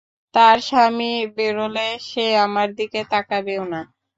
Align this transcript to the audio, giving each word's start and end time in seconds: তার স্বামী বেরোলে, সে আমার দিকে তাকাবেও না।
তার 0.35 0.57
স্বামী 0.61 1.13
বেরোলে, 1.35 1.87
সে 2.07 2.25
আমার 2.45 2.67
দিকে 2.79 2.99
তাকাবেও 3.11 3.63
না। 3.73 3.81